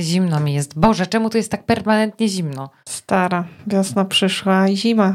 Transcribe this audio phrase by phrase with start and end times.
[0.00, 0.78] Zimno mi jest.
[0.78, 2.70] Boże, czemu tu jest tak permanentnie zimno?
[2.88, 5.14] Stara, wiosna przyszła i zima.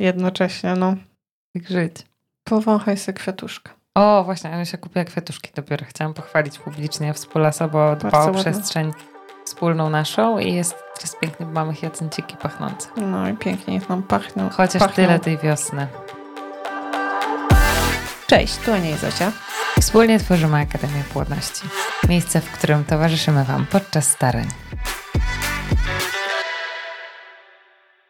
[0.00, 0.94] Jednocześnie, no.
[1.54, 1.96] Jak żyć.
[2.44, 3.72] Powąchaj sobie kwiatuszkę.
[3.94, 5.86] O, właśnie, Anusia kupiła kwiatuszki dopiero.
[5.88, 8.40] Chciałam pochwalić publicznie wspólasa, bo dba o ładne.
[8.40, 8.92] przestrzeń
[9.44, 12.88] wspólną naszą i jest teraz pięknie, bo mamy hyacynciki pachnące.
[12.96, 14.48] No i pięknie nam pachną.
[14.50, 14.96] Chociaż pachną.
[14.96, 15.86] tyle tej wiosny.
[18.28, 19.32] Cześć, tu Ania i Zosia.
[19.80, 21.66] Wspólnie tworzymy Akademię Płodności.
[22.08, 24.48] Miejsce, w którym towarzyszymy Wam podczas starań.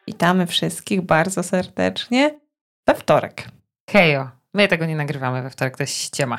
[0.07, 2.41] Witamy wszystkich bardzo serdecznie
[2.87, 3.49] we wtorek.
[3.91, 6.39] Hejo, my tego nie nagrywamy we wtorek, to jest ściema.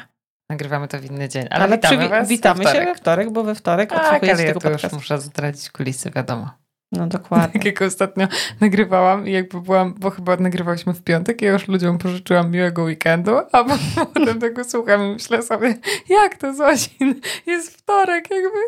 [0.49, 3.29] Nagrywamy to w inny dzień, ale, Ale witamy przywi- Was witamy we się we wtorek.
[3.31, 4.95] bo we wtorek Tak, odsłuchujecie ja tego podcastu.
[4.97, 6.49] muszę zdradzić kulisy, wiadomo.
[6.91, 7.53] No dokładnie.
[7.53, 8.27] Tak jak ostatnio
[8.61, 13.37] nagrywałam i jakby byłam, bo chyba nagrywałyśmy w piątek, ja już ludziom pożyczyłam miłego weekendu,
[13.51, 13.65] a
[14.13, 15.75] potem tego słucham i myślę sobie,
[16.09, 18.59] jak to Zozin, jest wtorek, jakby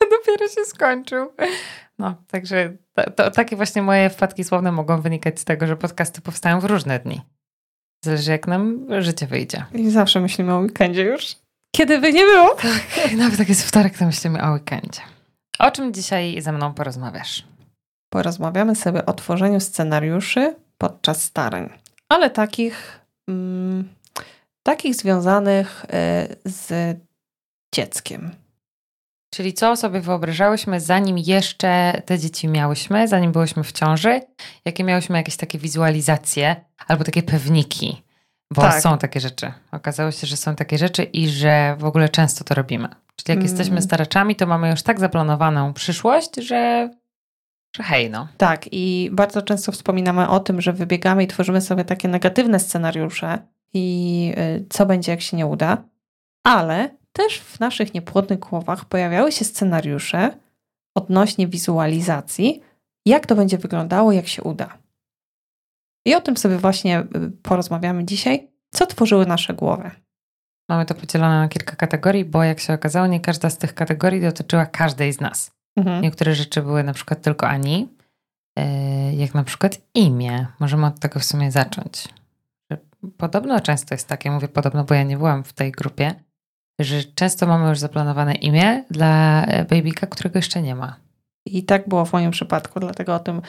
[0.16, 1.32] dopiero się skończył.
[1.98, 6.20] No, także to, to, takie właśnie moje wpadki słowne mogą wynikać z tego, że podcasty
[6.20, 7.20] powstają w różne dni.
[8.04, 9.64] Zależy jak nam życie wyjdzie.
[9.74, 11.36] I zawsze myślimy o weekendzie już.
[11.76, 12.56] Kiedy by nie było.
[13.16, 15.00] Nawet jak jest wtorek, to myślimy o weekendzie.
[15.58, 17.44] O czym dzisiaj ze mną porozmawiasz?
[18.10, 21.70] Porozmawiamy sobie o tworzeniu scenariuszy podczas starań.
[22.08, 23.88] Ale takich, mm,
[24.62, 25.88] takich związanych y,
[26.50, 26.96] z
[27.74, 28.30] dzieckiem.
[29.34, 34.20] Czyli co sobie wyobrażałyśmy, zanim jeszcze te dzieci miałyśmy, zanim byłyśmy w ciąży,
[34.64, 36.56] jakie miałyśmy jakieś takie wizualizacje
[36.86, 38.02] albo takie pewniki,
[38.52, 38.82] bo Tak.
[38.82, 39.52] są takie rzeczy.
[39.72, 42.88] Okazało się, że są takie rzeczy i że w ogóle często to robimy.
[43.16, 43.46] Czyli jak Mm.
[43.46, 46.90] jesteśmy staraczami, to mamy już tak zaplanowaną przyszłość, że,
[47.76, 48.28] że hej no.
[48.36, 53.38] Tak, i bardzo często wspominamy o tym, że wybiegamy i tworzymy sobie takie negatywne scenariusze
[53.74, 55.84] i y, co będzie, jak się nie uda,
[56.44, 60.30] ale też w naszych niepłodnych głowach pojawiały się scenariusze
[60.94, 62.62] odnośnie wizualizacji,
[63.06, 64.78] jak to będzie wyglądało, jak się uda.
[66.06, 69.90] I o tym sobie właśnie y, porozmawiamy dzisiaj, co tworzyły nasze głowy.
[70.68, 74.20] Mamy to podzielone na kilka kategorii, bo jak się okazało, nie każda z tych kategorii
[74.20, 75.57] dotyczyła każdej z nas.
[75.78, 76.02] Mhm.
[76.02, 77.88] Niektóre rzeczy były na przykład tylko Ani,
[78.58, 78.64] yy,
[79.14, 80.46] jak na przykład imię.
[80.60, 82.08] Możemy od tego w sumie zacząć.
[83.16, 86.14] Podobno często jest tak, ja mówię podobno, bo ja nie byłam w tej grupie,
[86.80, 90.96] że często mamy już zaplanowane imię dla e, babyka, którego jeszcze nie ma.
[91.46, 93.42] I tak było w moim przypadku, dlatego o tym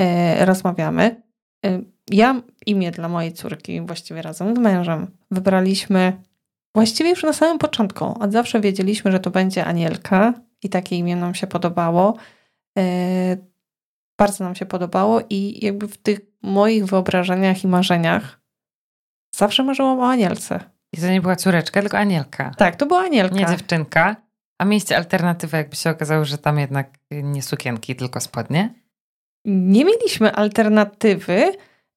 [0.00, 1.22] e, rozmawiamy.
[1.66, 6.12] E, ja imię dla mojej córki, właściwie razem z mężem, wybraliśmy
[6.74, 8.04] właściwie już na samym początku.
[8.22, 12.16] Od zawsze wiedzieliśmy, że to będzie Anielka i takie imię nam się podobało.
[12.78, 13.36] E,
[14.18, 18.40] bardzo nam się podobało i jakby w tych moich wyobrażeniach i marzeniach
[19.34, 20.60] zawsze marzyłam o Anielce.
[20.92, 22.54] I to nie była córeczka, tylko Anielka.
[22.58, 23.36] Tak, to była Anielka.
[23.36, 24.16] Nie dziewczynka.
[24.58, 28.74] A mieliście alternatywę, jakby się okazało, że tam jednak nie sukienki, tylko spodnie?
[29.44, 31.52] Nie mieliśmy alternatywy,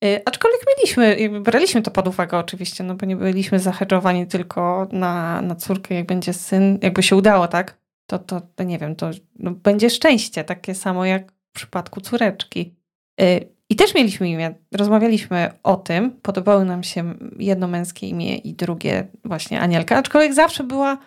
[0.05, 5.41] y, aczkolwiek mieliśmy, braliśmy to pod uwagę oczywiście, no bo nie byliśmy zahedżowani tylko na,
[5.41, 7.78] na córkę, jak będzie syn, jakby się udało, tak?
[8.17, 12.75] To, to, nie wiem, to no, będzie szczęście, takie samo jak w przypadku córeczki.
[13.21, 18.53] Y, I też mieliśmy imię, rozmawialiśmy o tym, podobały nam się jedno męskie imię i
[18.53, 20.97] drugie właśnie Anielka, aczkolwiek zawsze była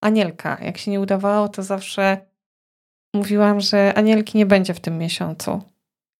[0.00, 0.58] Anielka.
[0.62, 2.18] Jak się nie udawało, to zawsze
[3.14, 5.62] mówiłam, że Anielki nie będzie w tym miesiącu.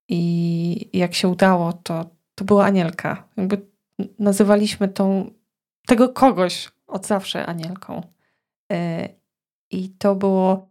[0.08, 3.24] I jak się udało, to, to była Anielka.
[3.36, 3.66] Jakby
[4.18, 5.30] nazywaliśmy tą,
[5.86, 8.02] tego kogoś od zawsze Anielką.
[8.72, 9.08] E,
[9.70, 10.68] I to było,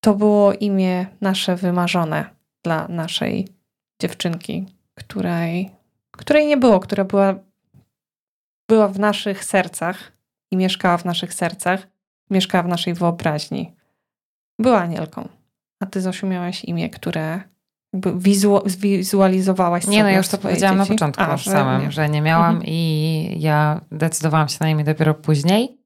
[0.00, 2.24] to było imię nasze wymarzone
[2.64, 3.48] dla naszej
[4.02, 5.70] dziewczynki, której,
[6.12, 7.34] której nie było, która była,
[8.68, 10.12] była w naszych sercach
[10.50, 11.86] i mieszkała w naszych sercach,
[12.30, 13.74] mieszkała w naszej wyobraźni.
[14.58, 15.28] Była Anielką.
[15.80, 17.40] A ty, Zosiu, miałaś imię, które
[17.94, 20.90] wizu- zwizualizowałaś Nie, no sobie ja już to powiedziałam dzieci?
[20.90, 21.92] na początku A, że samym, nie.
[21.92, 22.64] że nie miałam Mhm.
[22.66, 25.79] i ja decydowałam się na imię dopiero później.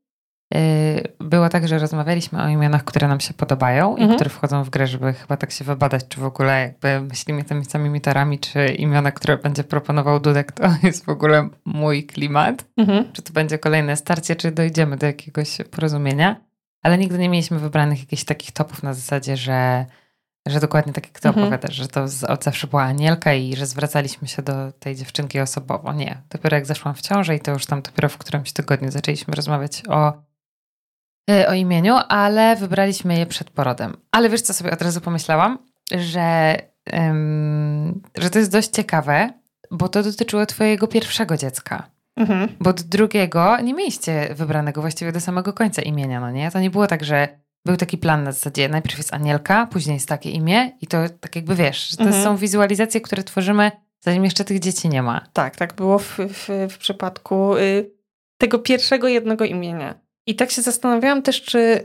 [0.54, 0.60] Yy,
[1.20, 4.18] Było tak, że rozmawialiśmy o imionach, które nam się podobają i Mhm.
[4.18, 7.64] które wchodzą w grę, żeby chyba tak się wybadać, czy w ogóle jakby myślimy tymi
[7.64, 12.64] samymi torami, czy imiona, które będzie proponował Dudek, to jest w ogóle mój klimat.
[12.76, 13.12] Mhm.
[13.12, 16.36] Czy to będzie kolejne starcie, czy dojdziemy do jakiegoś porozumienia.
[16.82, 19.86] Ale nigdy nie mieliśmy wybranych jakichś takich topów na zasadzie, że,
[20.46, 21.46] że dokładnie tak jak ty Mhm.
[21.46, 25.40] opowiadasz, że to z, od zawsze była Anielka i że zwracaliśmy się do tej dziewczynki
[25.40, 25.92] osobowo.
[25.92, 26.22] Nie.
[26.30, 29.82] Dopiero jak zaszłam w ciążę i to już tam dopiero w którymś tygodniu zaczęliśmy rozmawiać
[29.88, 30.14] o, y,
[31.48, 33.96] o imieniu, ale wybraliśmy je przed porodem.
[34.12, 35.58] Ale wiesz, co sobie od razu pomyślałam?
[35.92, 36.56] Że,
[36.94, 39.30] ym, że to jest dość ciekawe,
[39.70, 41.90] bo to dotyczyło twojego pierwszego dziecka.
[42.16, 42.48] Mhm.
[42.60, 46.50] Bo od drugiego nie mieliście wybranego właściwie do samego końca imienia, no nie?
[46.50, 47.28] To nie było tak, że
[47.66, 51.36] był taki plan na zasadzie, najpierw jest Anielka, później jest takie imię i to tak
[51.36, 52.22] jakby wiesz, że to Mhm.
[52.24, 53.70] są wizualizacje, które tworzymy
[54.00, 55.26] zanim jeszcze tych dzieci nie ma.
[55.32, 57.90] Tak, tak było w, w, w przypadku y,
[58.38, 59.94] tego pierwszego jednego imienia.
[60.26, 61.82] I tak się zastanawiałam też, czy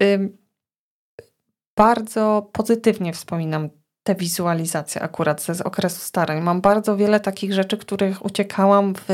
[1.76, 3.70] bardzo pozytywnie wspominam
[4.04, 6.42] te wizualizacje akurat z okresu starań.
[6.42, 9.08] Mam bardzo wiele takich rzeczy, których uciekałam w...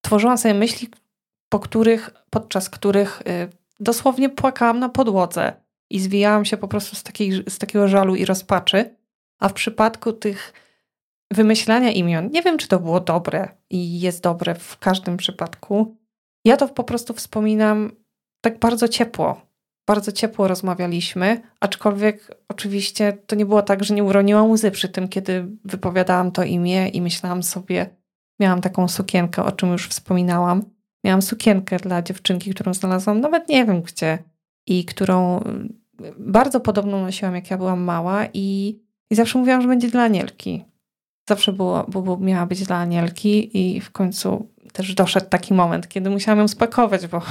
[0.00, 0.88] Tworzyłam sobie myśli,
[1.48, 3.48] po których, podczas których y,
[3.80, 5.52] dosłownie płakałam na podłodze
[5.90, 8.96] i zwijałam się po prostu z, takiej, z takiego żalu i rozpaczy.
[9.38, 10.52] A w przypadku tych
[11.30, 15.96] wymyślania imion, nie wiem, czy to było dobre i jest dobre w każdym przypadku.
[16.44, 17.90] Ja to po prostu wspominam
[18.50, 19.40] tak bardzo ciepło.
[19.88, 25.08] Bardzo ciepło rozmawialiśmy, aczkolwiek oczywiście to nie było tak, że nie uroniłam łzy przy tym,
[25.08, 27.96] kiedy wypowiadałam to imię i myślałam sobie,
[28.40, 30.62] miałam taką sukienkę, o czym już wspominałam.
[31.04, 34.18] Miałam sukienkę dla dziewczynki, którą znalazłam nawet nie wiem gdzie
[34.66, 35.42] i którą y,
[36.18, 38.78] bardzo podobną nosiłam, jak ja byłam mała i,
[39.10, 40.64] i zawsze mówiłam, że będzie dla Anielki.
[41.28, 45.88] Zawsze było, bo, bo miała być dla Anielki i w końcu też doszedł taki moment,
[45.88, 47.22] kiedy musiałam ją spakować, bo,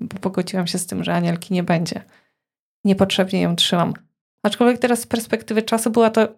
[0.00, 2.02] bo pogodziłam się z tym, że Anielki nie będzie.
[2.84, 3.94] Niepotrzebnie ją trzymam.
[4.42, 6.28] Aczkolwiek teraz z perspektywy czasu była to,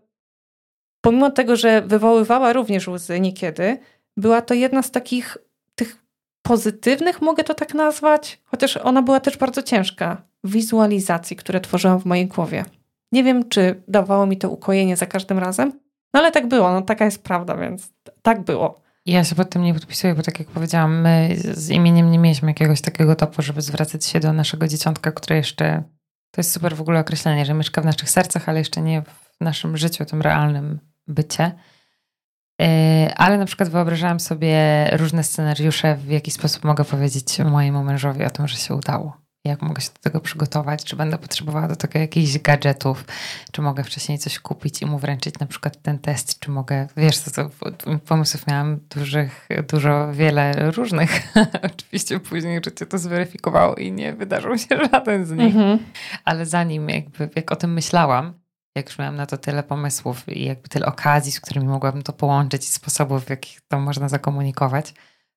[1.00, 3.78] pomimo tego, że wywoływała również łzy niekiedy,
[4.16, 5.38] była to jedna z takich
[5.74, 6.06] tych
[6.42, 12.04] pozytywnych, mogę to tak nazwać, chociaż ona była też bardzo ciężka, wizualizacji, które tworzyłam w
[12.04, 12.64] mojej głowie.
[13.12, 15.72] Nie wiem, czy dawało mi to ukojenie za każdym razem,
[16.14, 17.92] no ale tak było, no taka jest prawda, więc
[18.22, 18.85] tak było.
[19.06, 22.50] Ja się pod tym nie podpisuję, bo tak jak powiedziałam, my z imieniem nie mieliśmy
[22.50, 25.82] jakiegoś takiego topu, żeby zwracać się do naszego dzieciątka, które jeszcze,
[26.30, 29.40] to jest super w ogóle określenie, że mieszka w naszych sercach, ale jeszcze nie w
[29.40, 31.52] naszym życiu, tym realnym bycie.
[32.60, 32.66] Yy,
[33.14, 38.30] Ale na przykład wyobrażałam sobie różne scenariusze, w jaki sposób mogę powiedzieć mojemu mężowi o
[38.30, 39.25] tym, że się udało.
[39.46, 43.04] Jak mogę się do tego przygotować, czy będę potrzebowała do tego jakichś gadżetów,
[43.52, 47.18] czy mogę wcześniej coś kupić i mu wręczyć na przykład ten test, czy mogę, wiesz,
[47.18, 51.34] to, to pomysłów miałam dużych, dużo, wiele różnych.
[51.74, 55.56] Oczywiście później życie to zweryfikowało i nie wydarzył się żaden z nich.
[55.56, 55.78] Mhm.
[56.24, 58.34] Ale zanim jakby, jak o tym myślałam,
[58.76, 62.12] jak już miałam na to tyle pomysłów i jakby tyle okazji, z którymi mogłabym to
[62.12, 64.94] połączyć i sposobów, w jakich to można zakomunikować,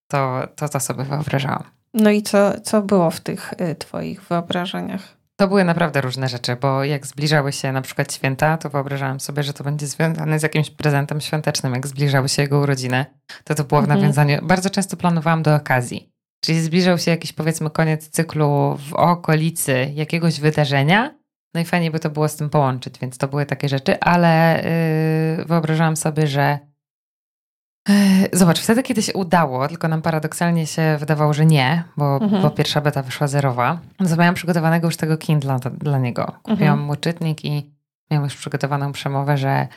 [0.08, 1.79] to to, to sobie wyobrażałam.
[1.94, 5.20] No i co, co było w tych y, twoich wyobrażeniach?
[5.36, 9.44] To były naprawdę różne rzeczy, bo jak zbliżały się na przykład święta, to wyobrażałam sobie,
[9.44, 11.74] że to będzie związane z jakimś prezentem świątecznym.
[11.74, 13.06] Jak zbliżały się jego urodziny,
[13.44, 14.00] to to było w Mhm.
[14.00, 14.40] nawiązaniu.
[14.42, 16.10] Bardzo często planowałam do okazji.
[16.46, 21.16] Czyli zbliżał się jakiś powiedzmy koniec cyklu w okolicy jakiegoś wydarzenia.
[21.54, 24.64] No i fajnie by to było z tym połączyć, więc to były takie rzeczy, ale
[25.38, 26.60] yy, wyobrażałam sobie, że
[28.34, 32.42] Zobacz, wtedy kiedy się udało, tylko nam paradoksalnie się wydawało, że nie, bo, Mhm.
[32.42, 36.26] bo pierwsza beta wyszła zerowa, to miałam przygotowanego już tego Kindla do, dla niego.
[36.44, 36.80] Kupiłam Mhm.
[36.80, 37.72] mu czytnik i
[38.12, 39.68] miałam już przygotowaną przemowę, że,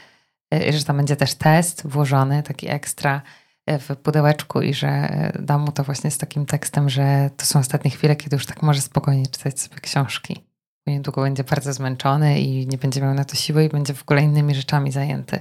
[0.54, 3.22] y, że tam będzie też test włożony, taki ekstra
[3.70, 7.46] y, w pudełeczku i że y, dam mu to właśnie z takim tekstem, że to
[7.46, 10.44] są ostatnie chwile, kiedy już tak może spokojnie czytać sobie książki.
[10.86, 14.22] Niedługo będzie bardzo zmęczony i nie będzie miał na to siły i będzie w ogóle
[14.22, 15.40] innymi rzeczami zajęty.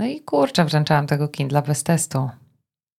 [0.00, 2.30] No i kurczę, wręczałam tego Kindla bez testu.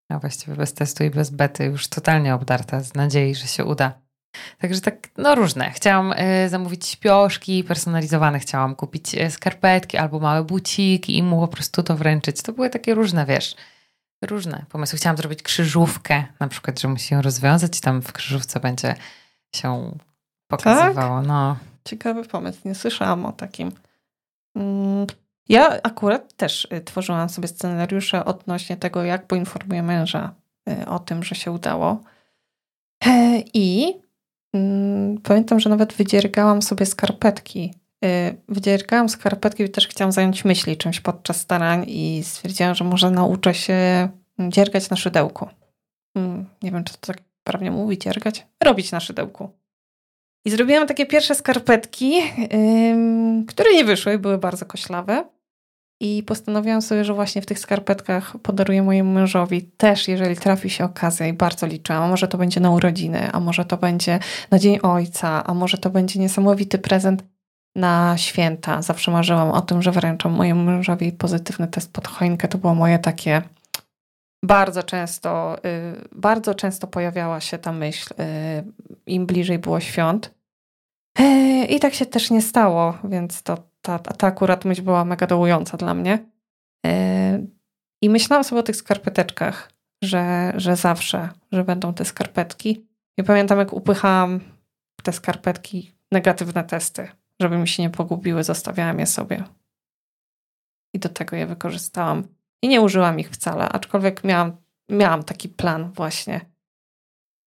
[0.10, 3.94] A właściwie bez testu i bez bety, już totalnie obdarta z nadziei, że się uda.
[4.58, 5.72] Także tak, no różne.
[5.72, 11.48] Chciałam y, zamówić śpioszki personalizowane, chciałam kupić y, skarpetki albo małe buciki i mu po
[11.48, 12.42] prostu to wręczyć.
[12.42, 13.56] To były takie różne, wiesz,
[14.22, 14.98] różne pomysły.
[14.98, 18.96] Chciałam zrobić krzyżówkę, na przykład, że musi ją rozwiązać i tam w krzyżówce będzie
[19.56, 19.98] się
[20.48, 21.22] pokazywało.
[21.22, 23.72] No, Ciekawy pomysł, nie słyszałam o takim.
[24.56, 25.08] Mm,
[25.52, 30.36] Ja akurat też y, tworzyłam sobie scenariusze odnośnie tego, jak poinformuję męża
[30.70, 32.02] y, o tym, że się udało.
[33.06, 33.94] E, I
[34.54, 37.74] mm, pamiętam, że nawet wydziergałam sobie skarpetki.
[38.06, 43.12] Y, Wydziergałam skarpetki i też chciałam zająć myśli czymś podczas starań i stwierdziłam, że może
[43.12, 45.48] nauczę się dziergać na szydełku.
[46.16, 48.48] Mm, Nie wiem, czy to tak prawnie mówi, dziergać?
[48.64, 49.50] Robić na szydełku.
[50.46, 52.14] I zrobiłam takie pierwsze skarpetki,
[53.48, 55.24] które nie wyszły, były bardzo koślawe.
[56.02, 60.86] I postanowiłam sobie, że właśnie w tych skarpetkach podaruję mojemu mężowi też, jeżeli trafi się
[60.86, 62.04] okazja i bardzo liczyłam.
[62.04, 64.20] A może to będzie na urodziny, a może to będzie
[64.52, 67.24] na Dzień Ojca, a może to będzie niesamowity prezent
[67.76, 68.82] na święta.
[68.82, 72.48] Zawsze marzyłam o tym, że wręczam mojemu mężowi pozytywny test pod choinkę.
[72.48, 73.42] To było moje takie
[74.46, 78.64] bardzo często, y, bardzo często pojawiała się ta myśl, y,
[79.06, 80.34] im bliżej było świąt.
[81.20, 85.28] E, I tak się też nie stało, więc to, ta, ta akurat myśl była mega
[85.28, 86.26] dołująca dla mnie.
[86.86, 87.46] E,
[88.02, 89.72] I myślałam sobie o tych skarpeteczkach,
[90.04, 92.88] że, że zawsze, że będą te skarpetki.
[93.18, 94.40] I pamiętam, jak upychałam
[95.04, 97.08] te skarpetki negatywne testy,
[97.40, 99.44] żeby mi się nie pogubiły, zostawiałam je sobie.
[100.94, 102.24] I do tego je wykorzystałam.
[102.62, 104.58] I nie użyłam ich wcale, aczkolwiek miałam,
[104.90, 106.42] miałam taki plan właśnie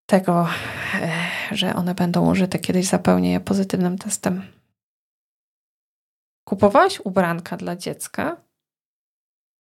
[0.07, 0.49] tego,
[0.95, 1.11] e,
[1.53, 4.43] że one będą użyte kiedyś, zapełnię je pozytywnym testem.
[6.45, 8.37] Kupowałaś ubranka dla dziecka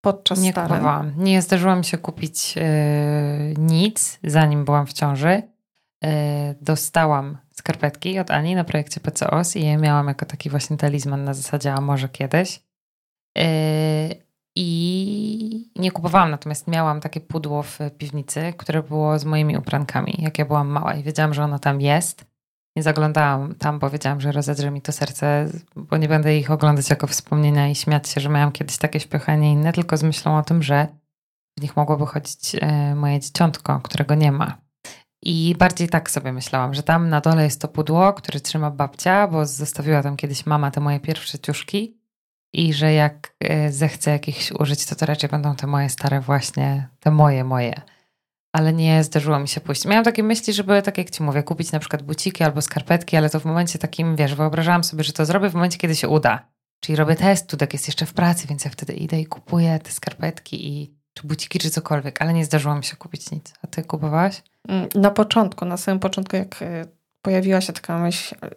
[0.00, 0.69] podczas Nie starań?
[0.71, 1.12] kupowałam.
[1.17, 2.62] Nie zdarzyło mi się kupić yy,
[3.59, 5.43] nic, zanim byłam w ciąży.
[6.03, 6.11] Yy,
[6.61, 11.35] dostałam skarpetki od Ani na projekcie PCOS i je miałam jako taki właśnie talizman na
[11.35, 12.62] zasadzie, a może kiedyś.
[13.37, 13.45] Yy,
[14.57, 20.38] I nie kupowałam, natomiast miałam takie pudło w piwnicy, które było z moimi uprankami, jak
[20.38, 22.34] ja byłam mała i wiedziałam, że ono tam jest.
[22.76, 26.90] Nie zaglądałam tam, bo wiedziałam, że rozedrze mi to serce, bo nie będę ich oglądać
[26.90, 30.02] jako wspomnienia i śmiać się, że miałam kiedyś takie śpiechy, a nie inne, tylko z
[30.02, 30.87] myślą o tym, że
[31.59, 34.59] w nich mogłoby chodzić e, moje dzieciątko, którego nie ma.
[35.23, 39.28] I bardziej tak sobie myślałam, że tam na dole jest to pudło, które trzyma babcia,
[39.28, 41.99] bo zostawiła tam kiedyś mama te moje pierwsze ciuszki
[42.54, 46.88] i że jak e, zechcę jakichś użyć, to to raczej będą te moje stare właśnie,
[47.00, 47.83] te moje, moje.
[48.55, 49.85] Ale nie zdarzyło mi się pójść.
[49.85, 53.31] Miałam takie myśli, żeby, tak jak ci mówię, kupić na przykład buciki albo skarpetki, ale
[53.31, 56.49] to w momencie takim, wiesz, wyobrażałam sobie, że to zrobię w momencie, kiedy się uda.
[56.81, 59.91] Czyli robię test, Tudek jest jeszcze w pracy, więc ja wtedy idę i kupuję te
[59.91, 63.53] skarpetki i czy buciki, czy cokolwiek, ale nie zdarzyło mi się kupić nic.
[63.63, 64.43] A ty kupowałaś?
[64.69, 66.85] Mm, Na początku, na samym początku, jak e,
[67.23, 68.51] pojawiła się taka myśl, e,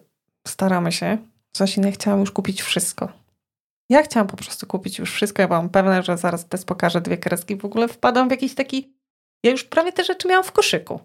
[0.48, 1.18] staramy się,
[1.52, 3.08] coś innego chciałam już kupić wszystko.
[3.90, 5.42] Ja chciałam po prostu kupić już wszystko.
[5.42, 7.56] Ja byłam pewna, że zaraz bez pokażę dwie kreski.
[7.56, 8.97] W ogóle wpadłam w jakiś taki.
[9.44, 11.00] Ja już prawie te rzeczy miałam w koszyku.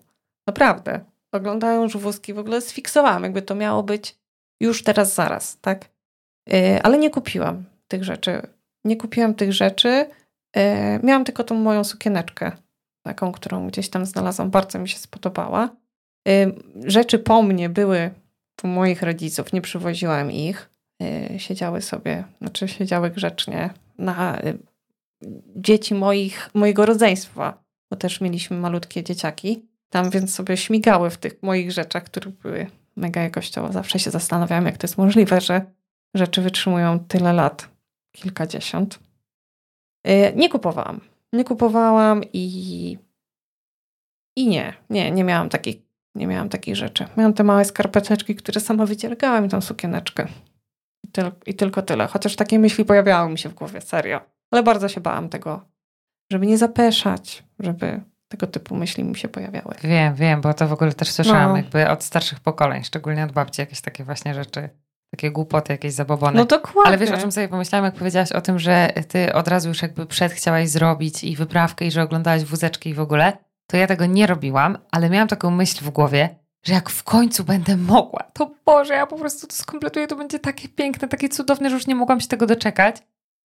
[0.48, 1.00] Naprawdę.
[1.32, 4.16] Oglądają już wózki, w ogóle sfiksowałam, jakby to miało być
[4.60, 5.90] już teraz, zaraz, tak?
[6.48, 8.42] Yy, ale nie kupiłam tych rzeczy.
[8.86, 10.06] Nie kupiłam tych rzeczy.
[10.56, 10.64] Yy,
[11.04, 12.52] miałam tylko tą moją sukieneczkę,
[13.06, 14.50] taką, którą gdzieś tam znalazłam.
[14.50, 15.70] Bardzo mi się spodobała.
[16.28, 18.12] Yy, rzeczy po mnie były
[18.64, 20.70] u moich rodziców, nie przywoziłam ich.
[21.00, 24.60] Yy, siedziały sobie, znaczy siedziały grzecznie na yy,
[25.56, 27.63] dzieci moich, mojego rodzeństwa,
[27.94, 29.66] bo też mieliśmy malutkie dzieciaki.
[29.90, 33.74] Tam więc sobie śmigały w tych moich rzeczach, które były mega jakościowo.
[33.74, 35.62] Zawsze się zastanawiałam, jak to jest możliwe, że
[36.14, 37.70] rzeczy wytrzymują tyle lat,
[38.12, 39.00] kilkadziesiąt.
[40.06, 41.02] Yy, nie kupowałam.
[41.34, 42.98] Nie kupowałam i,
[44.36, 45.78] i nie, nie, nie miałam takich,
[46.16, 47.06] nie miałam takich rzeczy.
[47.18, 50.28] Miałam te małe skarpeteczki, które sama wydziergałam i tą sukieneczkę.
[51.04, 52.08] I, tyl, I tylko tyle.
[52.08, 54.22] Chociaż takie myśli pojawiały mi się w głowie, serio.
[54.52, 55.73] Ale bardzo się bałam tego,
[56.32, 59.76] żeby nie zapeszać, żeby tego typu myśli mi się pojawiały.
[59.84, 61.58] Wiem, wiem, bo to w ogóle też słyszałam No.
[61.58, 64.70] jakby od starszych pokoleń, szczególnie od babci, jakieś takie właśnie rzeczy,
[65.12, 66.38] takie głupoty, jakieś zabobony.
[66.38, 66.88] No dokładnie.
[66.88, 69.82] Ale wiesz, o czym sobie pomyślałam, jak powiedziałaś o tym, że ty od razu już
[69.82, 73.38] jakby przed chciałaś zrobić i wyprawkę i że oglądałaś wózeczki i w ogóle,
[73.68, 76.30] to ja tego nie robiłam, ale miałam taką myśl w głowie,
[76.64, 80.40] że jak w końcu będę mogła, to Boże, ja po prostu to skompletuję, to będzie
[80.40, 82.96] takie piękne, takie cudowne, że już nie mogłam się tego doczekać.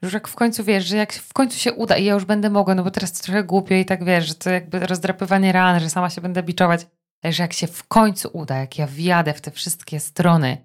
[0.03, 2.51] Już jak w końcu wiesz, że jak w końcu się uda i ja już będę
[2.51, 5.81] mogła, no bo teraz to trochę głupio i tak wiesz, że to jakby rozdrapywanie ran,
[5.81, 6.87] że sama się będę biczować,
[7.23, 10.57] ale że jak się w końcu uda, jak ja wjadę w te wszystkie strony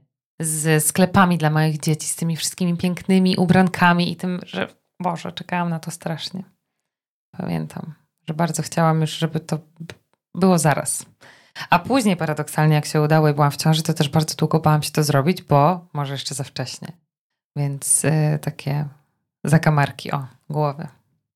[0.41, 4.67] z sklepami dla moich dzieci, z tymi wszystkimi pięknymi ubrankami i tym, że
[5.01, 6.43] Boże, czekałam na to strasznie.
[7.37, 7.93] Pamiętam,
[8.27, 9.59] że bardzo chciałam już, żeby to
[10.35, 11.05] było zaraz.
[11.69, 14.83] A później paradoksalnie, jak się udało i byłam w ciąży, to też bardzo długo bałam
[14.83, 16.87] się to zrobić, bo może jeszcze za wcześnie.
[17.57, 18.85] Więc y, takie
[19.43, 20.87] zakamarki, o, głowy.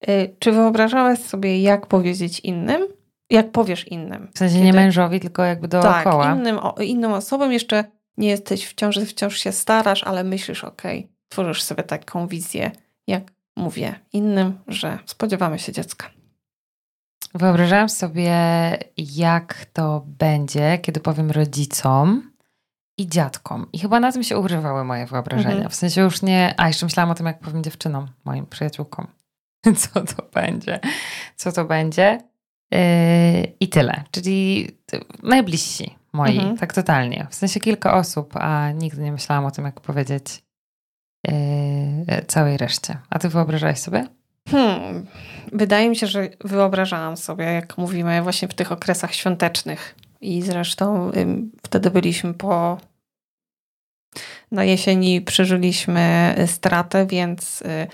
[0.09, 2.81] Y, Czy wyobrażałaś sobie, jak powiedzieć innym?
[3.29, 4.27] Jak powiesz innym?
[4.35, 6.25] W sensie nie Kiedy- mężowi, tylko jakby dookoła.
[6.25, 7.83] Tak, innym, o, innym osobom jeszcze
[8.17, 12.71] nie jesteś w ciąży, wciąż się starasz, ale myślisz, okej, tworzysz sobie taką wizję,
[13.07, 13.23] jak
[13.55, 16.09] mówię innym, że spodziewamy się dziecka.
[17.33, 18.31] Wyobrażałam sobie,
[18.97, 22.31] jak to będzie, kiedy powiem rodzicom
[22.97, 23.67] i dziadkom.
[23.73, 25.51] I chyba na tym się ugrywały moje wyobrażenia.
[25.55, 25.69] Mhm.
[25.69, 26.53] W sensie już nie.
[26.57, 29.07] A jeszcze myślałam o tym, jak powiem dziewczynom, moim przyjaciółkom.
[29.77, 30.79] Co to będzie?
[31.35, 32.21] Co to będzie?
[32.71, 32.79] Yy,
[33.59, 34.03] I tyle.
[34.11, 34.67] Czyli
[35.23, 36.57] najbliżsi moi, Mhm.
[36.57, 37.27] tak totalnie.
[37.29, 40.43] W sensie kilka osób, a nigdy nie myślałam o tym, jak powiedzieć
[41.27, 41.31] yy,
[42.27, 42.97] całej reszcie.
[43.09, 44.07] A ty wyobrażałeś sobie?
[44.49, 45.05] Hmm.
[45.53, 49.95] Wydaje mi się, że wyobrażałam sobie, jak mówimy właśnie w tych okresach świątecznych.
[50.21, 51.11] I zresztą
[51.63, 52.77] wtedy byliśmy po.
[54.51, 57.87] Na jesieni przeżyliśmy y, stratę, więc y,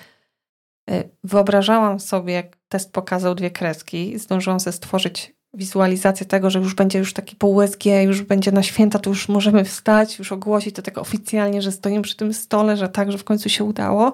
[0.94, 4.20] y, wyobrażałam sobie, jak test pokazał dwie kreski.
[4.20, 8.64] Zdążyłam sobie stworzyć wizualizację tego, że już będzie już taki pół USG, już będzie na
[8.64, 12.78] święta, to już możemy wstać, już ogłosić to tak oficjalnie, że stoimy przy tym stole,
[12.78, 14.14] że tak, że w końcu się udało.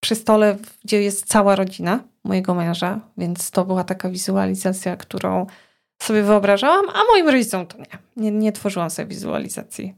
[0.00, 5.46] Przy stole, gdzie jest cała rodzina mojego męża, więc to była taka wizualizacja, którą
[6.02, 7.98] sobie wyobrażałam, a moim rodzicom to nie.
[8.16, 9.94] Nie, nie tworzyłam sobie wizualizacji.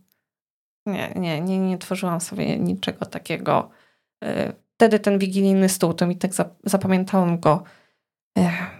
[0.86, 3.70] Nie, nie, nie, nie tworzyłam sobie niczego takiego.
[4.24, 6.30] Y, wtedy ten wigilijny stół, to mi tak
[6.64, 7.64] zapamiętałam go,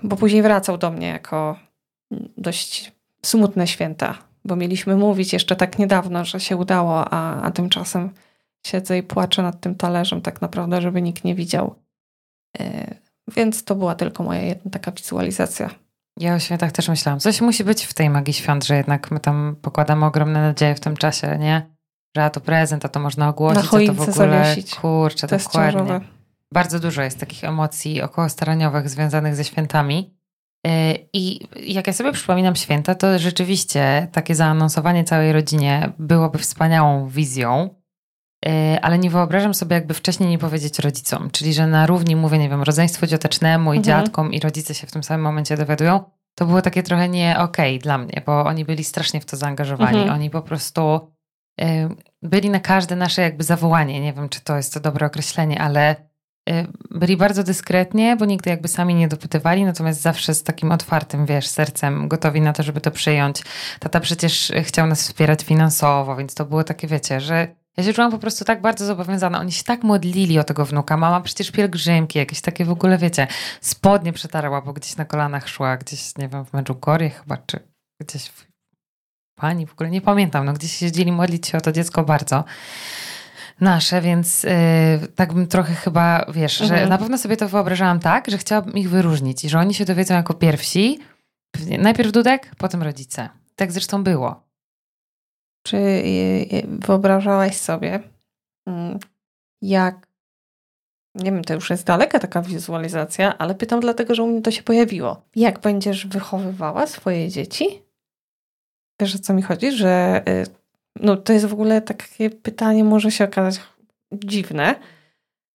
[0.02, 1.56] bo później wracał do mnie jako
[2.36, 8.10] dość smutne święta, bo mieliśmy mówić jeszcze tak niedawno, że się udało, a, a tymczasem
[8.66, 11.74] siedzę i płaczę nad tym talerzem tak naprawdę, żeby nikt nie widział.
[12.60, 12.94] Y,
[13.28, 15.70] więc to była tylko moja jedna taka wizualizacja.
[16.20, 17.20] Ja o świętach też myślałam.
[17.20, 20.80] Coś musi być w tej magii świąt, że jednak my tam pokładamy ogromne nadzieje w
[20.80, 21.70] tym czasie, nie?
[22.16, 24.74] Że a to prezent, a to można ogłosić, a to w ogóle zawiesić.
[24.74, 26.00] kurczę, to dokładnie.
[26.52, 30.14] Bardzo dużo jest takich emocji około staraniowych związanych ze świętami.
[30.66, 30.70] Y,
[31.12, 37.79] I jak ja sobie przypominam święta, to rzeczywiście takie zaanonsowanie całej rodzinie byłoby wspaniałą wizją,
[38.82, 41.30] ale nie wyobrażam sobie, jakby wcześniej nie powiedzieć rodzicom.
[41.30, 43.84] Czyli, że na równi mówię, nie wiem, rodzeństwu ciotecznemu i mhm.
[43.84, 46.04] dziadkom, i rodzice się w tym samym momencie dowiadują.
[46.34, 49.36] To było takie trochę nie okej okay dla mnie, bo oni byli strasznie w to
[49.36, 49.98] zaangażowani.
[49.98, 50.14] Mhm.
[50.14, 51.10] Oni po prostu
[51.60, 51.64] y,
[52.22, 54.00] byli na każde nasze jakby zawołanie.
[54.00, 56.10] Nie wiem, czy to jest to dobre określenie, ale
[56.50, 61.26] Y, byli bardzo dyskretnie, bo nigdy jakby sami nie dopytywali, natomiast zawsze z takim otwartym,
[61.26, 63.42] wiesz, sercem, gotowi na to, żeby to przyjąć.
[63.80, 67.48] Tata przecież chciał nas wspierać finansowo, więc to było takie, wiecie, że
[67.80, 69.40] ja się czułam po prostu tak bardzo zobowiązana.
[69.40, 70.96] Oni się tak modlili o tego wnuka.
[70.96, 73.26] Mama przecież pielgrzymki, jakieś takie w ogóle, wiecie,
[73.60, 77.60] spodnie przetarła, bo gdzieś na kolanach szła, gdzieś, nie wiem, w Medjugorje chyba, czy
[78.00, 78.46] gdzieś w
[79.34, 82.44] pani, w ogóle nie pamiętam, no gdzieś siedzieli modlić się o to dziecko bardzo
[83.60, 84.50] nasze, więc yy,
[85.14, 86.80] tak bym trochę chyba, wiesz, mhm.
[86.80, 89.84] że na pewno sobie to wyobrażałam tak, że chciałabym ich wyróżnić i że oni się
[89.84, 90.98] dowiedzą jako pierwsi.
[91.78, 93.28] Najpierw Dudek, potem rodzice.
[93.56, 94.49] Tak zresztą było.
[95.62, 98.00] Czy y, y, wyobrażałaś sobie,
[98.66, 98.98] mm,
[99.62, 100.06] jak,
[101.14, 104.50] nie wiem, to już jest daleka taka wizualizacja, ale pytam dlatego, że u mnie to
[104.50, 105.22] się pojawiło.
[105.36, 107.82] Jak będziesz wychowywała swoje dzieci?
[109.00, 109.72] Wiesz o co mi chodzi?
[109.72, 110.46] Że y,
[110.96, 113.60] no to jest w ogóle takie pytanie, może się okazać
[114.12, 114.74] dziwne.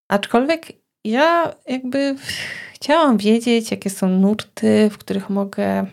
[0.07, 0.71] Aczkolwiek
[1.03, 2.15] ja jakby
[2.73, 5.85] chciałam wiedzieć, jakie są nurty, w których mogę.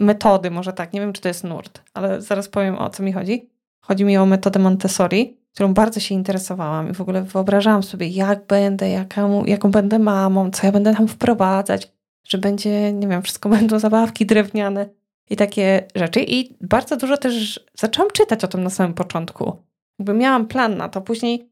[0.00, 3.12] Metody, może tak, nie wiem, czy to jest nurt, ale zaraz powiem o co mi
[3.12, 3.50] chodzi.
[3.80, 8.46] Chodzi mi o metodę Montessori, którą bardzo się interesowałam i w ogóle wyobrażałam sobie, jak
[8.46, 11.92] będę, jaką, jaką będę mamą, co ja będę tam wprowadzać,
[12.24, 14.88] że będzie, nie wiem, wszystko będą zabawki drewniane
[15.30, 16.20] i takie rzeczy.
[16.20, 19.56] I bardzo dużo też zaczęłam czytać o tym na samym początku.
[19.98, 21.00] Jakby miałam plan na to.
[21.00, 21.48] Później,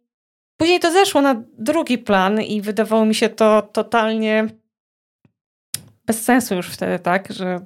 [0.57, 4.49] później to zeszło na drugi plan i wydawało mi się to totalnie
[6.07, 7.61] bez sensu już wtedy, tak, że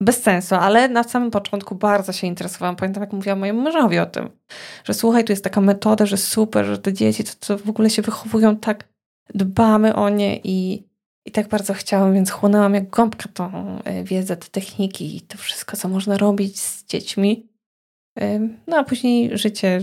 [0.00, 2.76] bez sensu, ale na samym początku bardzo się interesowałam.
[2.76, 4.30] Pamiętam, jak mówiłam mojemu mężowi o tym,
[4.84, 7.90] że słuchaj, tu jest taka metoda, że super, że te dzieci to, to w ogóle
[7.90, 8.84] się wychowują tak,
[9.34, 10.90] dbamy o nie i
[11.26, 15.38] i tak bardzo chciałam, więc chłonęłam jak gąbka tą e, wiedzę, te techniki i to
[15.38, 17.46] wszystko, co można robić z dziećmi.
[18.66, 19.80] No a później życie,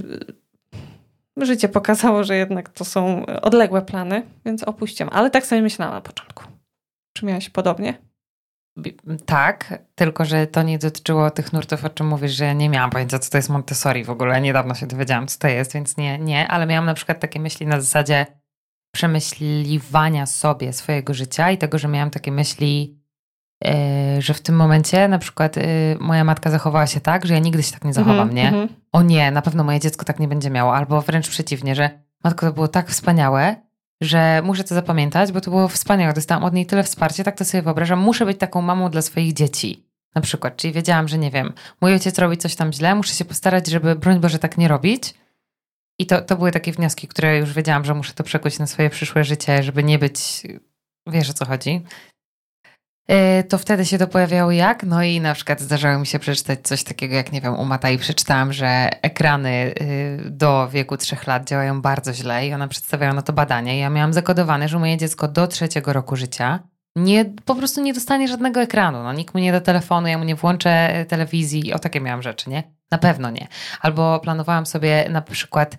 [1.38, 5.14] e, życie pokazało, że jednak to są odległe plany, więc opuściłam.
[5.14, 6.44] Ale tak sobie myślałam na początku.
[7.14, 7.98] Czy miałaś podobnie?
[9.26, 12.90] Tak, tylko że to nie dotyczyło tych nurtów, o czym mówisz, że ja nie miałam
[12.90, 14.42] pojęcia, co to jest Montessori w ogóle.
[14.42, 17.68] Niedawno się dowiedziałam, co to jest, więc nie, nie, ale miałam na przykład takie myśli
[17.68, 18.26] na zasadzie,
[18.92, 23.00] przemyśliwania sobie swojego życia i tego, że miałam takie myśli,
[23.64, 23.72] yy,
[24.22, 25.64] że w tym momencie na przykład yy,
[26.00, 28.52] moja matka zachowała się tak, że ja nigdy się tak nie zachowam, mm-hmm, nie?
[28.52, 28.68] Mm-hmm.
[28.92, 31.90] O nie, na pewno moje dziecko tak nie będzie miało, albo wręcz przeciwnie, że
[32.24, 33.56] matko to było tak wspaniałe,
[34.02, 36.14] że muszę to zapamiętać, bo to było wspaniałe.
[36.14, 38.00] Dostałam od niej tyle wsparcia, tak to sobie wyobrażam.
[38.00, 39.84] Muszę być taką mamą dla swoich dzieci.
[40.16, 43.26] Na przykład, czyli wiedziałam, że nie wiem, mój ojciec robi coś tam źle, muszę się
[43.26, 45.14] postarać, żeby broń Boże tak nie robić
[46.00, 48.90] i to, to były takie wnioski, które już wiedziałam, że muszę to przekuć na swoje
[48.90, 50.44] przyszłe życie, żeby nie być,
[51.08, 51.82] wiesz o co chodzi.
[53.08, 54.84] E, to wtedy się to pojawiało jak?
[54.84, 57.98] No i na przykład zdarzało mi się przeczytać coś takiego, jak nie wiem, u Matai
[57.98, 63.22] przeczytałam, że ekrany y, do wieku trzech lat działają bardzo źle i ona przedstawiała na
[63.22, 63.80] to badanie.
[63.80, 66.60] Ja miałam zakodowane, że moje dziecko do trzeciego roku życia
[66.98, 69.04] nie, po prostu nie dostanie żadnego ekranu.
[69.04, 71.74] No, nikt mu nie da telefonu, ja mu nie włączę telewizji.
[71.74, 72.64] O takie miałam rzeczy, nie?
[72.92, 73.48] Na pewno nie.
[73.82, 75.78] Albo planowałam sobie na przykład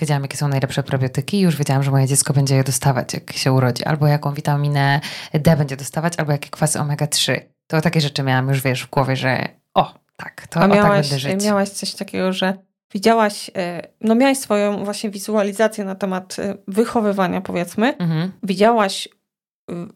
[0.00, 3.32] wiedziałam, jakie są najlepsze probiotyki i już wiedziałam, że moje dziecko będzie je dostawać, jak
[3.32, 3.84] się urodzi.
[3.84, 5.00] Albo jaką witaminę
[5.34, 7.40] D będzie dostawać, albo jakie kwasy omega-3.
[7.66, 10.92] To takie rzeczy miałam już, wiesz, w głowie, że o, tak, to A miałaś, o
[10.92, 11.44] tak będę żyć.
[11.44, 12.58] miałaś coś takiego, że
[12.94, 17.96] widziałaś, e, no miałaś swoją właśnie wizualizację na temat e, wychowywania, powiedzmy.
[17.96, 18.32] Mhm.
[18.42, 19.08] Widziałaś,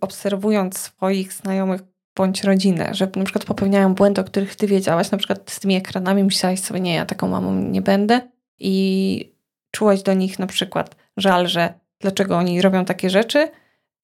[0.00, 1.80] obserwując swoich znajomych
[2.16, 5.76] bądź rodzinę, że na przykład popełniają błędy, o których ty wiedziałaś, na przykład z tymi
[5.76, 8.20] ekranami myślałaś sobie, nie, ja taką mamą nie będę
[8.58, 9.37] i
[9.70, 13.48] czułaś do nich na przykład żal, że dlaczego oni robią takie rzeczy,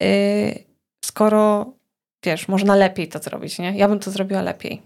[0.01, 0.07] yy,
[1.05, 1.73] skoro
[2.25, 3.77] wiesz, można lepiej to zrobić, nie?
[3.77, 4.81] Ja bym to zrobiła lepiej.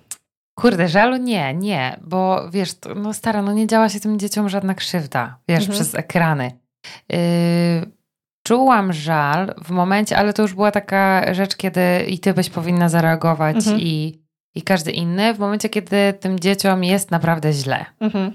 [0.59, 4.73] Kurde, żalu nie, nie, bo wiesz, no stara, no nie działa się tym dzieciom żadna
[4.75, 5.75] krzywda, wiesz, Mhm.
[5.75, 6.51] przez ekrany.
[7.09, 7.17] Yy,
[8.43, 12.89] czułam żal w momencie, ale to już była taka rzecz, kiedy i ty byś powinna
[12.89, 13.79] zareagować Mhm.
[13.79, 14.19] i,
[14.55, 17.85] i każdy inny, w momencie, kiedy tym dzieciom jest naprawdę źle.
[17.99, 18.31] Mhm.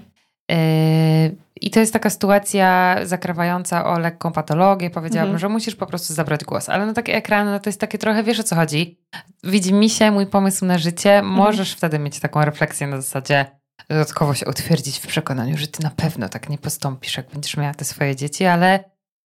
[0.49, 4.89] Yy, I to jest taka sytuacja zakrawająca o lekką patologię.
[4.89, 5.39] Powiedziałabym, Mhm.
[5.39, 6.69] że musisz po prostu zabrać głos.
[6.69, 8.99] Ale no takie ekrany, no to jest takie trochę, wiesz o co chodzi.
[9.43, 11.21] Widzi mi się mój pomysł na życie.
[11.21, 13.45] Możesz wtedy mieć taką refleksję na zasadzie
[13.89, 17.73] dodatkowo się utwierdzić w przekonaniu, że ty na pewno tak nie postąpisz, jak będziesz miała
[17.73, 18.83] te swoje dzieci, ale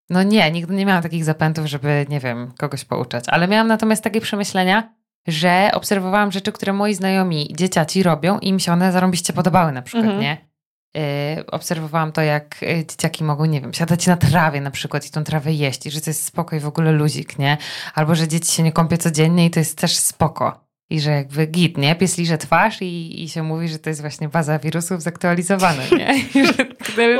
[0.09, 3.23] no nie, nigdy nie miałam takich zapętów, żeby, nie wiem, kogoś pouczać.
[3.27, 4.93] Ale miałam natomiast takie przemyślenia,
[5.27, 9.81] że obserwowałam rzeczy, które moi znajomi dzieciaci robią i mi się one zarąbiście podobały na
[9.81, 10.21] przykład, Mhm.
[10.21, 10.48] nie?
[10.95, 15.11] Yy, obserwowałam to, jak yy, dzieciaki mogą, nie wiem, siadać na trawie na przykład i
[15.11, 17.57] tą trawę jeść i że to jest spoko i w ogóle luzik, nie?
[17.95, 20.69] Albo, że dzieci się nie kąpie codziennie i to jest też spoko.
[20.89, 21.95] I że jakby git, nie?
[21.95, 26.19] Pies liże twarz i, i się mówi, że to jest właśnie baza wirusów zaktualizowana, nie?
[26.41, 26.53] I, że,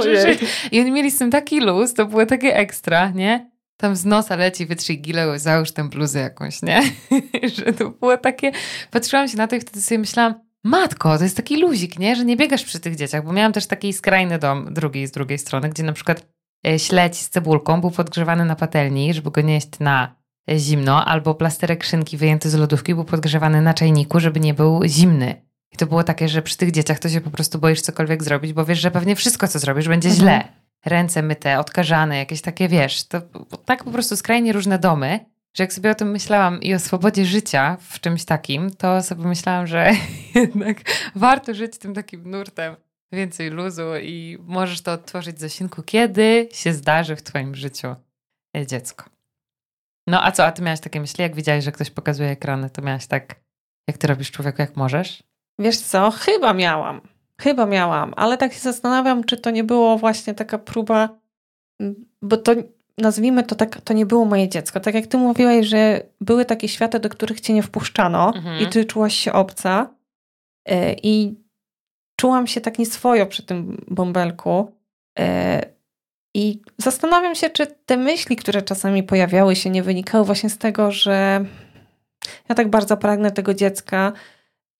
[0.04, 0.36] że, że,
[0.72, 3.50] I oni mieli z tym taki luz, to było takie ekstra, nie?
[3.78, 6.82] Tam z nosa leci, wytrzyj gilę, załóż tę bluzę jakąś, nie?
[7.56, 8.52] że to było takie...
[8.92, 12.16] Patrzyłam się na to i wtedy sobie myślałam, matko, to jest taki luzik, nie?
[12.16, 15.38] Że nie biegasz przy tych dzieciach, bo miałam też taki skrajny dom drugiej z drugiej
[15.38, 16.26] strony, gdzie na przykład
[16.68, 20.16] e, śledź z cebulką był podgrzewany na patelni, żeby go nie jeść na
[20.52, 24.82] e, zimno, albo plasterek szynki wyjęty z lodówki był podgrzewany na czajniku, żeby nie był
[24.86, 25.50] zimny.
[25.72, 28.54] I to było takie, że przy tych dzieciach to się po prostu boisz cokolwiek zrobić,
[28.54, 30.28] bo wiesz, że pewnie wszystko, co zrobisz, będzie Mhm.
[30.28, 30.44] źle.
[30.86, 33.22] Ręce myte, odkażane, jakieś takie, wiesz, to
[33.66, 35.20] tak po prostu skrajnie różne domy,
[35.54, 39.28] że jak sobie o tym myślałam i o swobodzie życia w czymś takim, to sobie
[39.28, 39.92] myślałam, że
[40.36, 40.78] jednak
[41.16, 42.76] warto żyć tym takim nurtem
[43.12, 47.96] więcej luzu i możesz to odtworzyć Zosinku, kiedy się zdarzy w twoim życiu
[48.58, 49.06] e, dziecko.
[50.08, 52.82] No a co, a ty miałaś takie myśli, jak widziałaś, że ktoś pokazuje ekrany, to
[52.82, 53.36] miałaś tak,
[53.88, 55.24] jak ty robisz człowieku, jak możesz?
[55.60, 57.02] Wiesz co, chyba miałam.
[57.42, 61.10] Chyba miałam, ale tak się zastanawiam, czy to nie było właśnie taka próba,
[62.22, 62.56] bo to
[63.00, 64.80] nazwijmy to tak, to nie było moje dziecko.
[64.80, 68.62] Tak jak ty mówiłaś, że były takie światy, do których cię nie wpuszczano Mhm.
[68.62, 69.90] i ty czułaś się obca
[70.66, 71.36] e, i
[72.20, 74.72] czułam się tak nieswojo przy tym bąbelku
[75.20, 75.66] e,
[76.36, 80.92] i zastanawiam się, czy te myśli, które czasami pojawiały się, nie wynikały właśnie z tego,
[80.92, 81.46] że
[82.50, 84.14] ja tak bardzo pragnę tego dziecka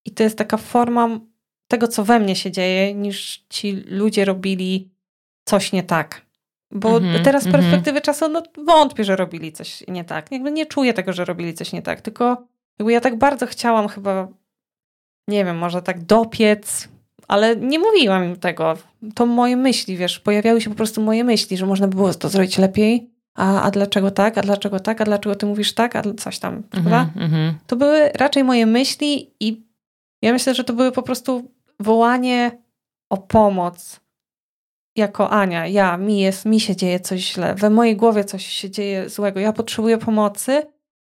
[0.04, 1.20] i to jest taka forma
[1.68, 4.90] tego, co we mnie się dzieje, niż ci ludzie robili
[5.44, 6.29] coś nie tak.
[6.72, 7.62] Bo Mhm, teraz z mhm.
[7.62, 10.32] perspektywy czasu no, wątpię, że robili coś nie tak.
[10.32, 12.46] Jakby nie czuję tego, że robili coś nie tak, tylko
[12.78, 14.28] jakby ja tak bardzo chciałam chyba,
[15.28, 16.88] nie wiem, może tak dopiec,
[17.28, 18.76] ale nie mówiłam im tego.
[19.14, 22.28] To moje myśli, wiesz, pojawiały się po prostu moje myśli, że można by było to
[22.28, 26.02] zrobić lepiej, a, a dlaczego tak, a dlaczego tak, a dlaczego ty mówisz tak, a
[26.18, 27.00] coś tam, prawda?
[27.00, 27.54] Mhm, mhm.
[27.66, 29.66] To były raczej moje myśli i
[30.22, 32.50] ja myślę, że to były po prostu wołanie
[33.10, 34.00] o pomoc.
[35.00, 38.70] Jako Ania, ja, mi jest, mi się dzieje coś źle, we mojej głowie coś się
[38.70, 40.62] dzieje złego, ja potrzebuję pomocy,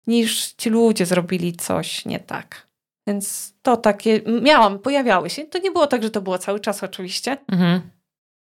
[0.07, 2.67] niż ci ludzie zrobili coś nie tak.
[3.07, 5.45] Więc to takie, miałam, pojawiały się.
[5.45, 7.81] To nie było tak, że to było cały czas oczywiście, Mhm.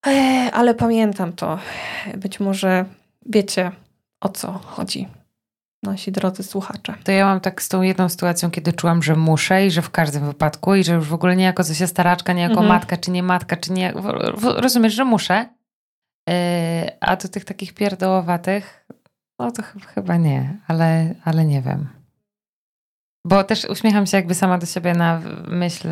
[0.07, 1.59] Eee, ale pamiętam to.
[2.17, 2.85] Być może
[3.27, 3.73] wiecie,
[4.21, 5.09] o co chodzi,
[5.83, 6.95] nasi drodzy słuchacze.
[7.05, 9.91] To ja mam tak z tą jedną sytuacją, kiedy czułam, że muszę i że w
[9.91, 12.69] każdym wypadku i że już w ogóle nie jako się staraczka, nie jako Mhm.
[12.69, 13.93] matka, czy nie matka, czy nie...
[14.57, 15.49] Rozumiesz, że muszę.
[16.29, 16.35] Yy,
[17.01, 18.87] a do tych takich pierdołowatych,
[19.39, 21.89] no to ch- chyba nie, ale, ale nie wiem.
[23.27, 25.89] Bo też uśmiecham się jakby sama do siebie na myśl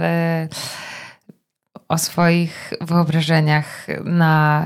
[1.89, 4.65] o swoich wyobrażeniach na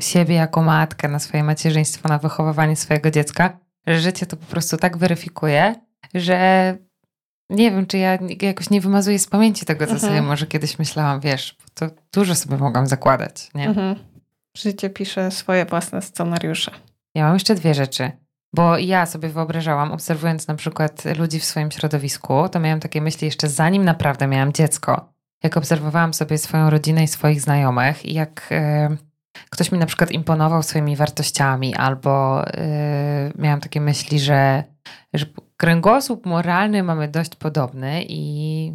[0.00, 4.96] siebie jako matkę, na swoje macierzyństwo, na wychowywanie swojego dziecka, życie to po prostu tak
[4.96, 5.74] weryfikuje,
[6.14, 6.38] że
[7.50, 10.12] nie wiem, czy ja jakoś nie wymazuję z pamięci tego, co Mhm.
[10.12, 13.68] sobie może kiedyś myślałam, wiesz, bo to dużo sobie mogłam zakładać, nie?
[13.68, 13.96] Mhm.
[14.56, 16.70] Życie pisze swoje własne scenariusze.
[17.14, 18.10] Ja mam jeszcze dwie rzeczy.
[18.54, 23.24] Bo ja sobie wyobrażałam, obserwując na przykład ludzi w swoim środowisku, to miałam takie myśli
[23.26, 25.12] jeszcze zanim naprawdę miałam dziecko.
[25.42, 28.96] Jak obserwowałam sobie swoją rodzinę i swoich znajomych i jak e,
[29.50, 34.64] ktoś mi na przykład imponował swoimi wartościami albo e, miałam takie myśli, że,
[35.14, 38.72] że kręgosłup moralny mamy dość podobny i,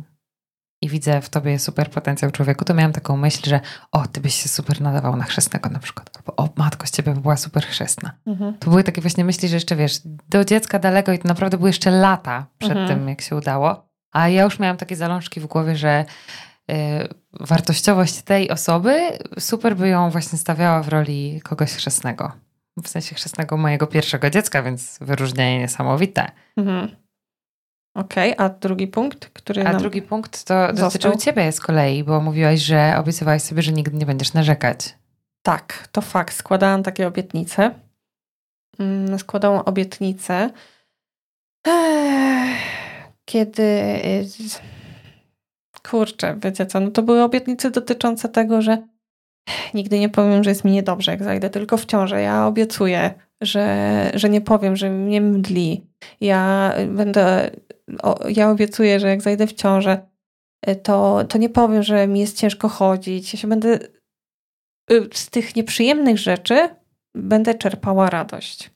[0.81, 3.59] i widzę w tobie super potencjał człowieku, to miałam taką myśl, że
[3.91, 6.09] o, ty byś się super nadawał na chrzestnego na przykład.
[6.17, 8.11] Albo o, matko, z ciebie by była super chrzestna.
[8.27, 8.57] Mhm.
[8.57, 11.69] To były takie właśnie myśli, że jeszcze wiesz, do dziecka daleko i to naprawdę były
[11.69, 12.87] jeszcze lata przed Mhm.
[12.87, 13.89] tym, jak się udało.
[14.13, 16.05] A ja już miałam takie zalążki w głowie, że
[17.39, 18.99] wartościowość tej osoby
[19.39, 22.31] super by ją właśnie stawiała w roli kogoś chrzestnego.
[22.83, 26.31] W sensie chrzestnego mojego pierwszego dziecka, więc wyróżnienie niesamowite.
[26.57, 26.95] Mhm.
[27.95, 29.67] Okej, okay, a drugi punkt, który.
[29.67, 33.97] A drugi punkt to dotyczył ciebie z kolei, bo mówiłaś, że obiecywałaś sobie, że nigdy
[33.97, 34.95] nie będziesz narzekać.
[35.43, 36.35] Tak, to fakt.
[36.35, 37.71] Składałam takie obietnice.
[38.79, 40.49] Mm, składałam obietnice.
[43.25, 43.81] Kiedy.
[45.89, 46.79] Kurczę, wiecie co?
[46.79, 48.87] No to były obietnice dotyczące tego, że
[49.73, 52.21] nigdy nie powiem, że jest mi niedobrze, jak zajdę tylko w ciążę.
[52.21, 55.87] Ja obiecuję, że, że nie powiem, że mnie mdli.
[56.21, 57.51] Ja będę.
[58.03, 60.01] O, ja obiecuję, że jak zajdę w ciążę,
[60.69, 63.33] y, to, to nie powiem, że mi jest ciężko chodzić.
[63.33, 63.79] Ja się będę
[64.91, 66.69] Y, z tych nieprzyjemnych rzeczy
[67.15, 68.71] będę czerpała radość.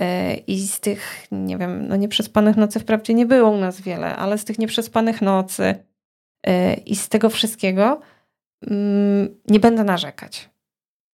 [0.00, 4.16] Y, I z tych, nie wiem, no nieprzespanych nocy wprawdzie nie było u nas wiele,
[4.16, 5.74] ale z tych nieprzespanych nocy
[6.86, 8.00] i z tego wszystkiego
[8.66, 10.50] mm, nie będę narzekać.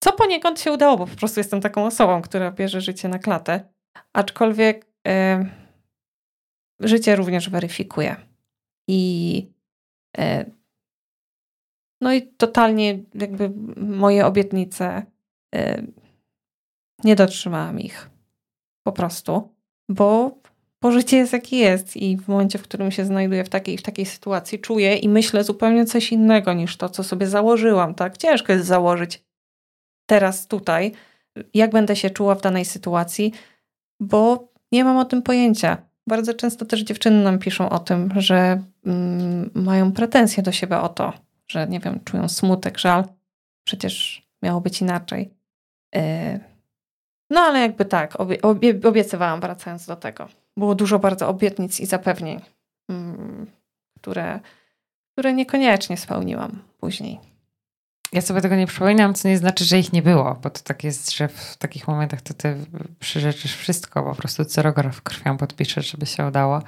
[0.05, 3.69] Co poniekąd się udało, bo po prostu jestem taką osobą, która bierze życie na klatę.
[4.13, 4.87] Aczkolwiek
[6.81, 8.17] życie również weryfikuje.
[8.89, 9.49] I
[12.01, 15.07] no i totalnie jakby moje obietnice
[17.05, 18.11] nie dotrzymałam ich.
[18.87, 19.55] Po prostu.
[19.89, 20.39] Bo,
[20.83, 23.83] bo życie jest jakie jest i w momencie, w którym się znajduję w takiej, w
[23.83, 28.19] takiej sytuacji, czuję i myślę zupełnie coś innego niż to, co sobie założyłam, tak?
[28.19, 29.23] Ciężko jest założyć
[30.07, 30.93] teraz tutaj,
[31.55, 33.33] jak będę się czuła w danej sytuacji,
[34.01, 35.77] bo nie mam o tym pojęcia.
[36.07, 40.89] Bardzo często też dziewczyny nam piszą o tym, że mm, mają pretensje do siebie o
[40.89, 41.13] to,
[41.49, 43.05] że nie wiem, czują smutek, żal.
[43.65, 45.31] Przecież miało być inaczej.
[45.95, 46.41] E,
[47.31, 50.42] no ale jakby tak, obie, obie, obiecywałam wracając do tego.
[50.57, 52.41] Było dużo bardzo obietnic i zapewnień,
[52.89, 53.47] mm,
[53.97, 54.41] które,
[55.13, 57.21] które niekoniecznie spełniłam później.
[58.13, 60.85] Ja sobie tego nie przypominam, co nie znaczy, że ich nie było, bo to tak
[60.85, 62.57] jest, że w takich momentach to ty
[62.99, 64.45] przyrzeczysz wszystko, po prostu
[64.93, 66.63] w krwią podpiszesz, żeby się udało.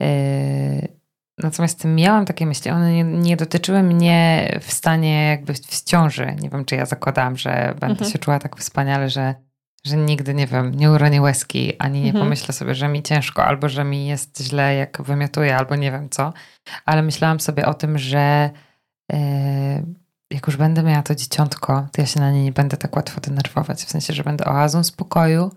[0.00, 0.96] Yy,
[1.38, 6.36] Natomiast miałam takie myśli, one nie, nie, dotyczyły mnie w stanie jakby w ciąży.
[6.40, 8.10] Nie wiem, czy ja zakładałam, że będę mhm.
[8.10, 9.34] się czuła tak wspaniale, że,
[9.86, 12.24] że nigdy, nie wiem, nie uronię łezki, ani nie mhm.
[12.24, 16.10] pomyślę sobie, że mi ciężko, albo że mi jest źle, jak wymiotuję, albo nie wiem
[16.10, 16.32] co.
[16.84, 18.50] Ale myślałam sobie o tym, że
[19.12, 19.18] yy,
[20.30, 23.20] jak już będę miała to dzieciątko, to ja się na nie nie będę tak łatwo
[23.20, 23.84] denerwować.
[23.84, 25.50] W sensie, że będę oazą spokoju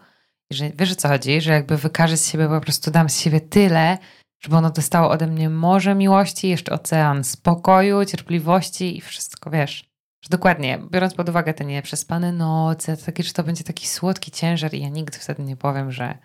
[0.51, 3.19] i że wiesz o co chodzi, że jakby wykażę z siebie, po prostu dam z
[3.19, 3.97] siebie tyle,
[4.39, 9.88] żeby ono dostało ode mnie morze miłości, jeszcze ocean spokoju, cierpliwości i wszystko, wiesz.
[10.21, 14.73] Że dokładnie, biorąc pod uwagę te nieprzespane noce, to że to będzie taki słodki ciężar
[14.73, 16.17] i ja nigdy wtedy nie powiem, że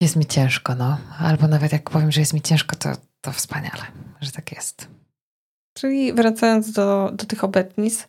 [0.00, 0.98] jest mi ciężko, no.
[1.18, 3.82] Albo nawet jak powiem, że jest mi ciężko, to, to wspaniale,
[4.20, 4.88] że tak jest.
[5.74, 8.08] Czyli wracając do, do tych obietnic,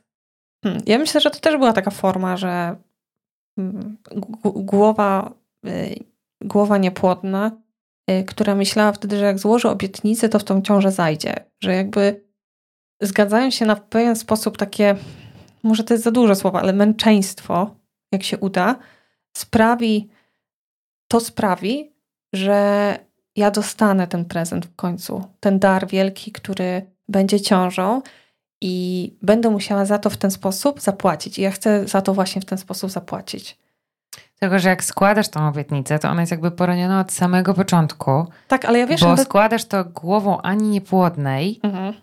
[0.63, 2.75] hmm, ja myślę, że to też była taka forma, że
[3.55, 3.97] hmm,
[4.43, 5.33] głowa,
[5.67, 5.95] y,
[6.41, 7.51] głowa niepłodna
[8.11, 11.35] Y, która myślała wtedy, że jak złoży obietnicę, to w tą ciążę zajdzie.
[11.63, 12.23] Że jakby
[13.03, 14.95] zgadzają się na pewien sposób takie,
[15.63, 17.75] może to jest za dużo słowa, ale męczeństwo,
[18.11, 18.75] jak się uda,
[19.37, 20.09] sprawi,
[21.07, 21.93] to sprawi,
[22.33, 22.97] że
[23.35, 25.23] ja dostanę ten prezent w końcu.
[25.39, 28.01] Ten dar wielki, który będzie ciążą
[28.61, 31.39] i będę musiała za to w ten sposób zapłacić.
[31.39, 33.57] I ja chcę za to właśnie w ten sposób zapłacić.
[34.39, 38.25] Tylko, że jak składasz tą obietnicę, to ona jest jakby poroniona od samego początku.
[38.47, 41.93] Tak, ale ja wiesz, Bo składasz to głową ani niepłodnej, mhm.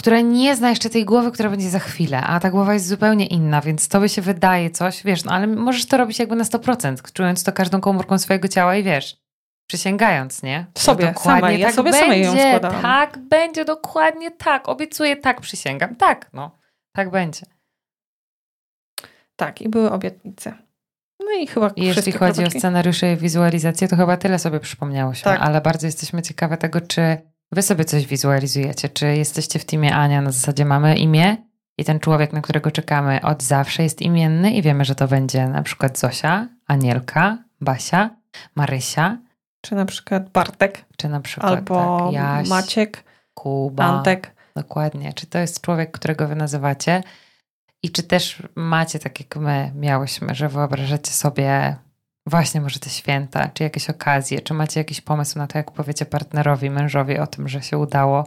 [0.00, 3.26] Która nie zna jeszcze tej głowy, która będzie za chwilę, a ta głowa jest zupełnie
[3.26, 6.44] inna, więc to by się wydaje coś, wiesz, no ale możesz to robić jakby na
[6.44, 9.16] 100%, czując to każdą komórką swojego ciała i wiesz,
[9.66, 10.66] przysięgając, nie?
[10.78, 11.60] Sobie, dokładnie samej.
[11.60, 12.82] Ja tak sobie będzie, ją składałam.
[12.82, 14.68] Tak będzie, dokładnie tak.
[14.68, 15.96] Obiecuję, tak przysięgam.
[15.96, 16.58] Tak, no.
[16.92, 17.46] Tak będzie.
[19.36, 20.52] Tak, i były obietnice.
[21.20, 25.14] No i chyba I Jeśli chodzi o scenariusze i wizualizację, to chyba tyle sobie przypomniało
[25.14, 25.40] się, tak.
[25.40, 30.22] ale bardzo jesteśmy ciekawe tego, czy wy sobie coś wizualizujecie, czy jesteście w teamie Ania
[30.22, 31.36] na zasadzie mamy imię
[31.78, 35.48] i ten człowiek, na którego czekamy od zawsze jest imienny i wiemy, że to będzie
[35.48, 38.10] na przykład Zosia, Anielka, Basia,
[38.54, 39.18] Marysia.
[39.60, 40.84] Czy na przykład Bartek.
[40.96, 43.84] Czy na przykład albo tak, Jaś, Maciek, Kuba.
[43.84, 44.34] Antek.
[44.56, 45.12] Dokładnie.
[45.12, 47.02] Czy to jest człowiek, którego wy nazywacie?
[47.82, 51.76] I czy też macie tak jak my miałyśmy, że wyobrażacie sobie
[52.26, 56.06] właśnie może te święta, czy jakieś okazje, czy macie jakiś pomysł na to, jak powiecie
[56.06, 58.26] partnerowi, mężowi o tym, że się udało,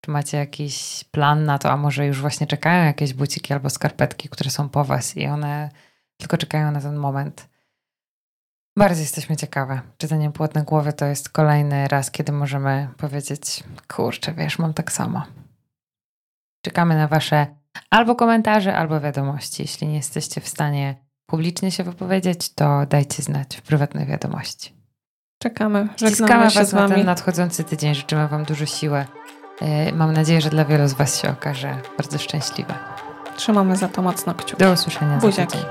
[0.00, 4.28] czy macie jakiś plan na to, a może już właśnie czekają jakieś buciki albo skarpetki,
[4.28, 5.70] które są po was i one
[6.16, 7.48] tylko czekają na ten moment.
[8.78, 9.80] Bardzo jesteśmy ciekawe.
[9.98, 15.22] Czytanie płodne głowy to jest kolejny raz, kiedy możemy powiedzieć, kurczę, wiesz, mam tak samo.
[16.64, 17.46] Czekamy na wasze
[17.90, 19.62] albo komentarze, albo wiadomości.
[19.62, 24.74] Jeśli nie jesteście w stanie publicznie się wypowiedzieć, to dajcie znać w prywatnej wiadomości.
[25.42, 25.88] Czekamy.
[25.96, 27.04] Ściskamy Was z na ten wami.
[27.04, 27.94] nadchodzący tydzień.
[27.94, 29.04] Życzymy Wam dużo siły.
[29.60, 32.74] E, Mam nadzieję, że dla wielu z Was się okaże bardzo szczęśliwe.
[33.36, 34.64] Trzymamy za to mocno kciuki.
[34.64, 35.52] Do usłyszenia za Buziaki.
[35.52, 35.70] tydzień.